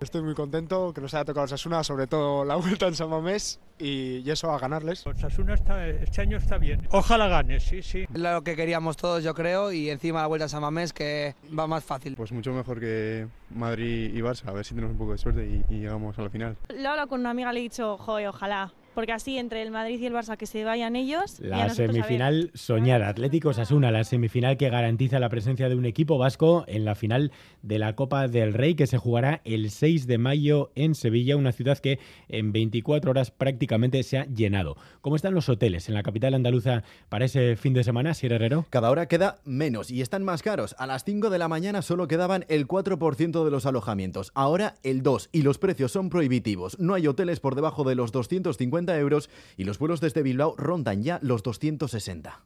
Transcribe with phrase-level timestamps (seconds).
[0.00, 3.58] Estoy muy contento que nos haya tocado Sasuna, sobre todo la vuelta en San Mamés
[3.80, 5.04] y, y eso a ganarles.
[5.04, 6.86] Osasuna está, este año está bien.
[6.90, 8.06] Ojalá gane, sí, sí.
[8.14, 11.66] Lo que queríamos todos, yo creo, y encima la vuelta a San Mamés que va
[11.66, 12.14] más fácil.
[12.14, 15.44] Pues mucho mejor que Madrid y Barça, a ver si tenemos un poco de suerte
[15.44, 16.56] y, y llegamos a la final.
[16.68, 18.72] Lo he hablado con una amiga, le he dicho, joder, ojalá.
[18.98, 21.38] Porque así, entre el Madrid y el Barça, que se vayan ellos.
[21.38, 21.94] y a La nosotros a ver.
[22.02, 23.08] semifinal soñada.
[23.08, 27.30] Atlético Sasuna, la semifinal que garantiza la presencia de un equipo vasco en la final
[27.62, 31.52] de la Copa del Rey que se jugará el 6 de mayo en Sevilla, una
[31.52, 34.76] ciudad que en 24 horas prácticamente se ha llenado.
[35.00, 38.66] ¿Cómo están los hoteles en la capital andaluza para ese fin de semana, Sierra Herrero?
[38.68, 40.74] Cada hora queda menos y están más caros.
[40.76, 45.04] A las 5 de la mañana solo quedaban el 4% de los alojamientos, ahora el
[45.04, 46.80] 2% y los precios son prohibitivos.
[46.80, 51.02] No hay hoteles por debajo de los 250 euros y los vuelos desde Bilbao rondan
[51.02, 52.40] ya los 260.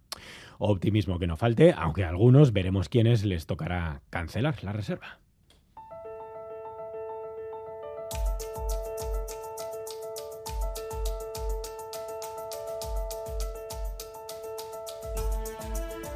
[0.58, 5.18] Optimismo que no falte, aunque a algunos veremos quiénes les tocará cancelar la reserva.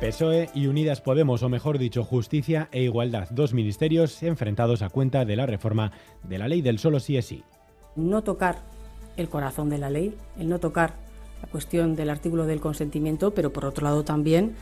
[0.00, 5.24] PSOE y Unidas Podemos, o mejor dicho, Justicia e Igualdad, dos ministerios enfrentados a cuenta
[5.24, 5.90] de la reforma
[6.22, 7.42] de la ley del solo sí es sí.
[7.96, 8.58] no tocar
[9.16, 10.94] el corazón de la ley, el no tocar
[11.42, 14.56] la cuestión del artículo del consentimiento, pero por otro lado también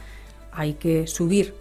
[0.53, 1.55] hay que subir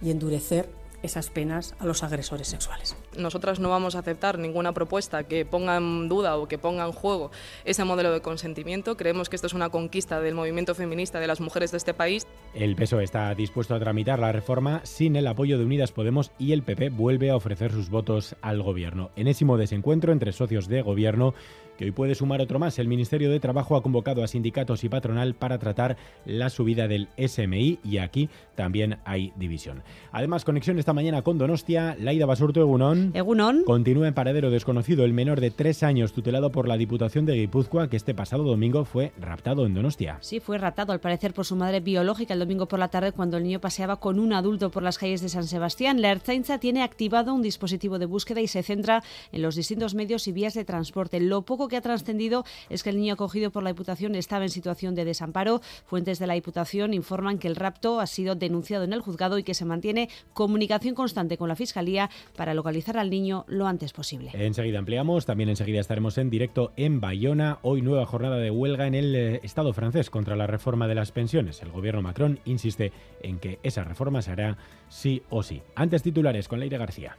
[0.00, 0.68] y endurecer
[1.04, 2.96] esas penas a los agresores sexuales.
[3.16, 6.92] Nosotras no vamos a aceptar ninguna propuesta que ponga en duda o que ponga en
[6.92, 7.30] juego
[7.64, 8.96] ese modelo de consentimiento.
[8.96, 12.26] Creemos que esto es una conquista del movimiento feminista de las mujeres de este país.
[12.54, 16.52] El PSOE está dispuesto a tramitar la reforma sin el apoyo de Unidas Podemos y
[16.52, 19.10] el PP vuelve a ofrecer sus votos al gobierno.
[19.14, 21.34] Enésimo desencuentro entre socios de gobierno
[21.76, 22.78] que hoy puede sumar otro más.
[22.78, 27.08] El Ministerio de Trabajo ha convocado a sindicatos y patronal para tratar la subida del
[27.16, 29.82] SMI y aquí también hay división.
[30.12, 33.10] Además, conexión esta mañana con Donostia, Laida Basurto Egunón.
[33.14, 33.64] Egunon.
[33.64, 37.88] Continúa en paradero desconocido el menor de tres años tutelado por la Diputación de Guipúzcoa
[37.88, 40.18] que este pasado domingo fue raptado en Donostia.
[40.20, 43.36] Sí, fue raptado al parecer por su madre biológica el domingo por la tarde cuando
[43.36, 46.00] el niño paseaba con un adulto por las calles de San Sebastián.
[46.00, 49.02] La Ertzaintza tiene activado un dispositivo de búsqueda y se centra
[49.32, 51.20] en los distintos medios y vías de transporte.
[51.20, 54.50] Lo poco que ha trascendido es que el niño acogido por la Diputación estaba en
[54.50, 55.60] situación de desamparo.
[55.86, 59.44] Fuentes de la Diputación informan que el rapto ha sido denunciado en el juzgado y
[59.44, 64.30] que se mantiene comunicación constante con la Fiscalía para localizar al niño lo antes posible.
[64.34, 67.58] Enseguida ampliamos, también enseguida estaremos en directo en Bayona.
[67.62, 71.12] Hoy nueva jornada de huelga en el eh, Estado francés contra la reforma de las
[71.12, 71.62] pensiones.
[71.62, 72.92] El gobierno Macron insiste
[73.22, 74.56] en que esa reforma se hará
[74.88, 75.62] sí o sí.
[75.74, 77.16] Antes titulares con Leire García.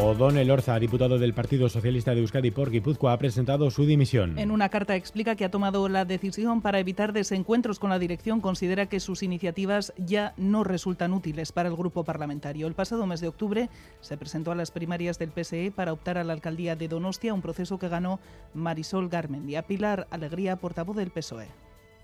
[0.00, 4.38] O'Donnell Orza, diputado del Partido Socialista de Euskadi por Guipúzcoa, ha presentado su dimisión.
[4.38, 8.40] En una carta explica que ha tomado la decisión para evitar desencuentros con la dirección.
[8.40, 12.68] Considera que sus iniciativas ya no resultan útiles para el grupo parlamentario.
[12.68, 13.70] El pasado mes de octubre
[14.00, 17.42] se presentó a las primarias del PSE para optar a la alcaldía de Donostia, un
[17.42, 18.20] proceso que ganó
[18.54, 19.56] Marisol Garmendi.
[19.56, 21.48] A Pilar Alegría, portavoz del PSOE.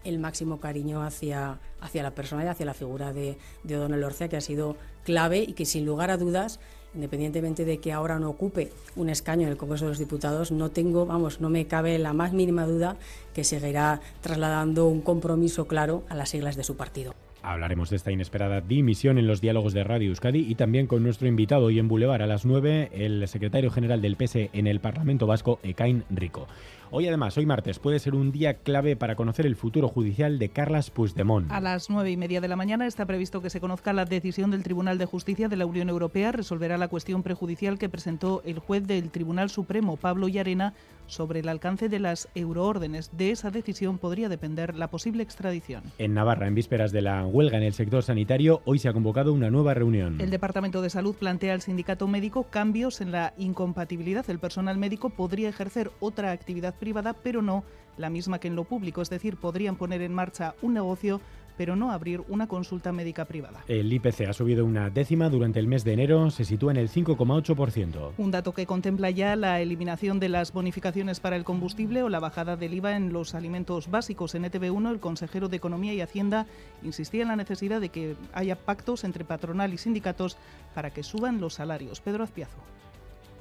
[0.03, 4.29] El máximo cariño hacia, hacia la persona y hacia la figura de, de O'Donnell Orcea,
[4.29, 6.59] que ha sido clave y que sin lugar a dudas
[6.95, 10.71] independientemente de que ahora no ocupe un escaño en el Congreso de los Diputados, no
[10.71, 12.97] tengo, vamos, no me cabe la más mínima duda
[13.35, 17.15] que seguirá trasladando un compromiso claro a las siglas de su partido.
[17.43, 21.29] Hablaremos de esta inesperada dimisión en los diálogos de Radio Euskadi y también con nuestro
[21.29, 25.27] invitado hoy en Boulevard a las 9, el secretario general del PSE en el Parlamento
[25.27, 26.49] Vasco, Ekain Rico.
[26.97, 30.51] Hoy además, hoy martes, puede ser un día clave para conocer el futuro judicial de
[30.51, 31.51] Carlas Puigdemont.
[31.51, 34.53] A las nueve y media de la mañana está previsto que se conozca la decisión
[34.53, 36.31] del Tribunal de Justicia de la Unión Europea.
[36.31, 40.73] Resolverá la cuestión prejudicial que presentó el juez del Tribunal Supremo, Pablo Llarena,
[41.09, 43.11] sobre el alcance de las euroórdenes.
[43.17, 45.83] De esa decisión podría depender la posible extradición.
[45.99, 49.33] En Navarra, en vísperas de la huelga en el sector sanitario, hoy se ha convocado
[49.33, 50.21] una nueva reunión.
[50.21, 54.31] El Departamento de Salud plantea al sindicato médico cambios en la incompatibilidad.
[54.31, 57.65] El personal médico podría ejercer otra actividad privada, pero no
[57.97, 59.01] la misma que en lo público.
[59.01, 61.23] Es decir, podrían poner en marcha un negocio
[61.57, 63.65] pero no abrir una consulta médica privada.
[63.69, 66.91] El IPC ha subido una décima durante el mes de enero, se sitúa en el
[66.91, 68.13] 5,8%.
[68.19, 72.21] Un dato que contempla ya la eliminación de las bonificaciones para el combustible o la
[72.21, 74.35] bajada del IVA en los alimentos básicos.
[74.35, 76.47] En ETV1, el consejero de Economía y Hacienda
[76.83, 80.37] insistía en la necesidad de que haya pactos entre patronal y sindicatos
[80.75, 82.01] para que suban los salarios.
[82.01, 82.59] Pedro Azpiazu.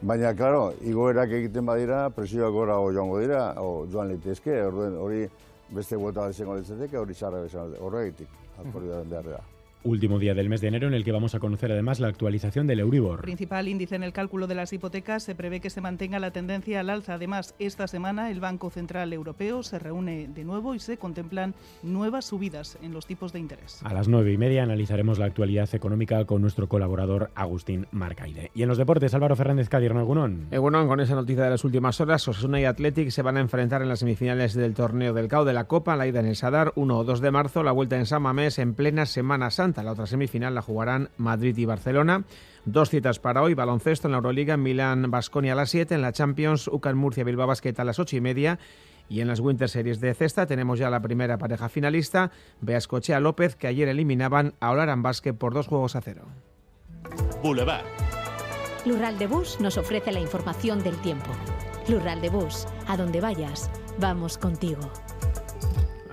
[0.02, 5.30] Baina, claro, igoerak egiten badira, presioak gora joango dira, o joan litezke, hori
[5.70, 8.28] beste gueta izango litzateke, hori txarra bezala horregitik,
[8.60, 9.53] akordioaren behar da.
[9.84, 12.68] Último día del mes de enero en el que vamos a conocer además la actualización
[12.68, 13.22] del Euribor.
[13.22, 16.80] Principal índice en el cálculo de las hipotecas se prevé que se mantenga la tendencia
[16.80, 17.16] al alza.
[17.16, 22.26] Además, esta semana el Banco Central Europeo se reúne de nuevo y se contemplan nuevas
[22.26, 23.82] subidas en los tipos de interés.
[23.84, 28.52] A las nueve y media analizaremos la actualidad económica con nuestro colaborador Agustín Marcaide.
[28.54, 30.48] Y en los deportes, Álvaro Fernández Cadirno Egunon.
[30.52, 33.82] Egunon, con esa noticia de las últimas horas, Osasuna y Athletic se van a enfrentar
[33.82, 36.72] en las semifinales del torneo del CAO de la Copa, la ida en el Sadar,
[36.76, 39.73] 1 o 2 de marzo, la vuelta en San Mamés en plena Semana Santa.
[39.82, 42.26] La otra semifinal la jugarán Madrid y Barcelona.
[42.66, 46.12] Dos citas para hoy, baloncesto en la Euroliga, Milán, Basconia a las 7, en la
[46.12, 48.60] Champions, UCAN Murcia, Bilbao Basket a las 8 y media.
[49.10, 52.32] Y en las Winter Series de cesta tenemos ya la primera pareja finalista,
[52.62, 56.26] Beascochea López, que ayer eliminaban a Olaran Basket por dos juegos a cero.
[57.42, 57.86] Boulevard.
[58.86, 61.32] Lural de Bus nos ofrece la información del tiempo.
[61.88, 64.92] Lural de Bus, a donde vayas, vamos contigo.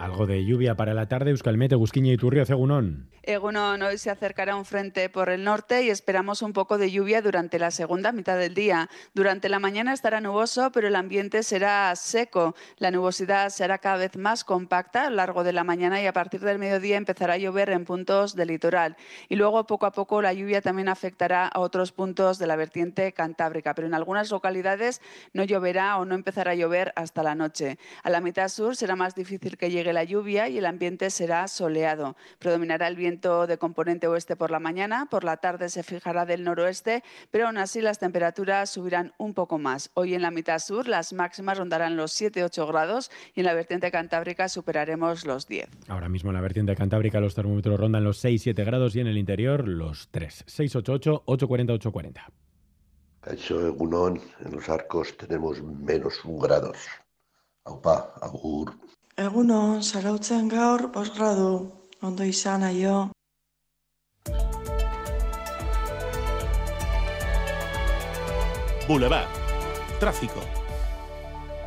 [0.00, 3.10] Algo de lluvia para la tarde, Euskalmete, Busquiña y Turrio, Cegunón.
[3.22, 7.20] Egunon hoy se acercará un frente por el norte y esperamos un poco de lluvia
[7.20, 8.88] durante la segunda mitad del día.
[9.12, 12.54] Durante la mañana estará nuboso, pero el ambiente será seco.
[12.78, 16.14] La nubosidad será cada vez más compacta a lo largo de la mañana y a
[16.14, 18.96] partir del mediodía empezará a llover en puntos del litoral.
[19.28, 23.12] Y luego, poco a poco, la lluvia también afectará a otros puntos de la vertiente
[23.12, 25.02] cantábrica, pero en algunas localidades
[25.34, 27.78] no lloverá o no empezará a llover hasta la noche.
[28.02, 31.48] A la mitad sur será más difícil que llegue la lluvia y el ambiente será
[31.48, 32.16] soleado.
[32.38, 36.44] Predominará el viento de componente oeste por la mañana, por la tarde se fijará del
[36.44, 39.90] noroeste, pero aún así las temperaturas subirán un poco más.
[39.94, 43.90] Hoy en la mitad sur las máximas rondarán los 7-8 grados y en la vertiente
[43.90, 45.68] cantábrica superaremos los 10.
[45.88, 49.18] Ahora mismo en la vertiente cantábrica los termómetros rondan los 6-7 grados y en el
[49.18, 50.46] interior los 3.
[50.46, 52.20] 688-840-840.
[53.20, 56.78] Caixo Egunon, en los arcos tenemos menos 1 grados.
[57.64, 58.72] Aupa, agur.
[59.20, 61.50] Egunon, zarautzen gaur, bos gradu.
[62.00, 63.10] ondo izan aio.
[68.88, 69.28] Boulevard.
[70.00, 70.59] Tráfico.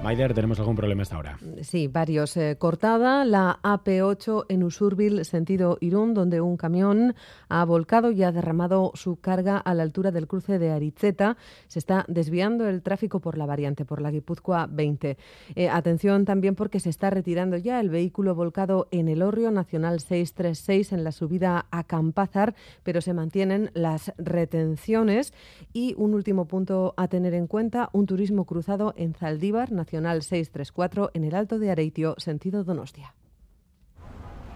[0.03, 1.39] Maider, ¿tenemos algún problema hasta ahora?
[1.61, 2.35] Sí, varios.
[2.35, 7.15] Eh, cortada la AP8 en Usurbil, sentido Irún, donde un camión
[7.47, 11.38] ha volcado y ha derramado su carga a la altura del cruce de Aritzeta.
[11.67, 15.17] Se está desviando el tráfico por la variante, por la Guipúzcoa 20.
[15.55, 20.01] Eh, atención también porque se está retirando ya el vehículo volcado en el Orrio Nacional
[20.01, 25.33] 636 en la subida a Campázar, pero se mantienen las retenciones.
[25.71, 31.11] Y un último punto a tener en cuenta, un turismo cruzado en Zaldívar, Nacional 634
[31.13, 33.13] en el Alto de Areitio, sentido Donostia.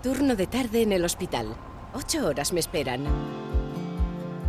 [0.02, 1.56] Turno de tarde en el hospital.
[1.94, 3.06] Ocho horas me esperan.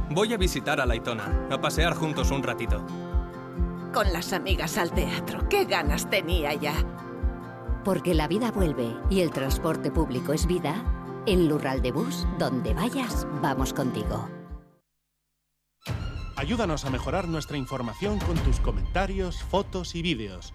[0.09, 2.87] Voy a visitar a Laitona, a pasear juntos un ratito.
[3.93, 6.73] Con las amigas al teatro, qué ganas tenía ya.
[7.85, 10.83] Porque la vida vuelve y el transporte público es vida,
[11.27, 14.27] en Lural de Bus, donde vayas, vamos contigo.
[16.39, 20.55] Ayúdanos a mejorar nuestra información con tus comentarios, fotos y vídeos.